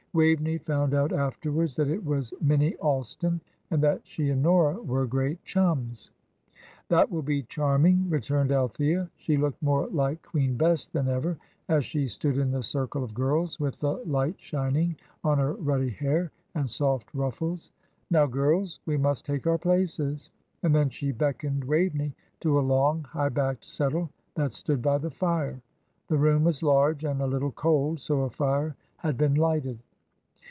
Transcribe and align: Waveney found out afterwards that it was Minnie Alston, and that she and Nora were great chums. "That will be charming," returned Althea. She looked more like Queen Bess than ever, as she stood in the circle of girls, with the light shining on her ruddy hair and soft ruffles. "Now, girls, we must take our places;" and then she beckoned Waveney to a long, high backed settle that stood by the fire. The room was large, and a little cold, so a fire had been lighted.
Waveney 0.13 0.57
found 0.57 0.93
out 0.93 1.13
afterwards 1.13 1.77
that 1.77 1.87
it 1.87 2.03
was 2.03 2.33
Minnie 2.41 2.75
Alston, 2.81 3.39
and 3.69 3.81
that 3.81 4.01
she 4.03 4.29
and 4.29 4.43
Nora 4.43 4.73
were 4.81 5.05
great 5.07 5.41
chums. 5.45 6.11
"That 6.89 7.09
will 7.09 7.21
be 7.21 7.43
charming," 7.43 8.09
returned 8.09 8.51
Althea. 8.51 9.09
She 9.15 9.37
looked 9.37 9.63
more 9.63 9.87
like 9.87 10.21
Queen 10.21 10.57
Bess 10.57 10.85
than 10.87 11.07
ever, 11.07 11.37
as 11.69 11.85
she 11.85 12.09
stood 12.09 12.37
in 12.37 12.51
the 12.51 12.61
circle 12.61 13.05
of 13.05 13.13
girls, 13.13 13.57
with 13.57 13.79
the 13.79 14.03
light 14.05 14.35
shining 14.37 14.97
on 15.23 15.37
her 15.37 15.53
ruddy 15.53 15.91
hair 15.91 16.33
and 16.55 16.69
soft 16.69 17.13
ruffles. 17.13 17.71
"Now, 18.09 18.25
girls, 18.25 18.81
we 18.85 18.97
must 18.97 19.25
take 19.25 19.47
our 19.47 19.57
places;" 19.57 20.29
and 20.61 20.75
then 20.75 20.89
she 20.89 21.13
beckoned 21.13 21.63
Waveney 21.63 22.13
to 22.41 22.59
a 22.59 22.67
long, 22.67 23.03
high 23.05 23.29
backed 23.29 23.63
settle 23.63 24.09
that 24.35 24.51
stood 24.51 24.81
by 24.81 24.97
the 24.97 25.11
fire. 25.11 25.61
The 26.09 26.17
room 26.17 26.43
was 26.43 26.61
large, 26.61 27.05
and 27.05 27.21
a 27.21 27.27
little 27.27 27.51
cold, 27.53 28.01
so 28.01 28.23
a 28.23 28.29
fire 28.29 28.75
had 28.97 29.17
been 29.17 29.35
lighted. 29.35 29.79